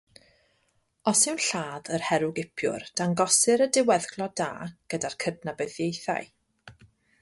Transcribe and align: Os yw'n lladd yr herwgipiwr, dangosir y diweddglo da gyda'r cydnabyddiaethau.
Os 1.11 1.21
yw'n 1.31 1.41
lladd 1.47 1.91
yr 1.97 2.05
herwgipiwr, 2.07 2.87
dangosir 3.03 3.65
y 3.69 3.71
diweddglo 3.79 4.31
da 4.43 4.51
gyda'r 4.95 5.21
cydnabyddiaethau. 5.27 6.33